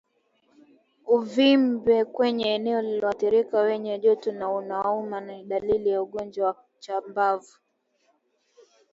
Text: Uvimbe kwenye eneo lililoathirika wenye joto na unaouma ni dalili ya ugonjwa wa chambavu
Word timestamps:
Uvimbe 1.15 2.05
kwenye 2.07 2.45
eneo 2.55 2.81
lililoathirika 2.81 3.61
wenye 3.61 3.99
joto 3.99 4.31
na 4.31 4.51
unaouma 4.51 5.21
ni 5.21 5.43
dalili 5.43 5.89
ya 5.89 6.01
ugonjwa 6.01 6.47
wa 6.47 6.63
chambavu 6.79 7.53